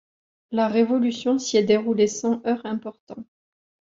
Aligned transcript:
La 0.49 0.67
Révolution 0.67 1.37
s’y 1.37 1.57
est 1.57 1.63
déroulée 1.63 2.07
sans 2.07 2.41
heurts 2.47 2.65
importants. 2.65 3.23